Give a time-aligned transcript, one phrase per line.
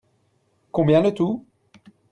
[0.71, 1.45] Combien le tout?